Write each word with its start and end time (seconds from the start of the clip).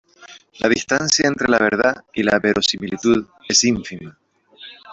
La 0.57 0.67
distancia 0.67 1.27
entre 1.27 1.47
la 1.47 1.59
verdad 1.59 2.03
y 2.15 2.23
la 2.23 2.39
verosimilitud 2.39 3.23
es 3.47 3.63
ínfima. 3.65 4.17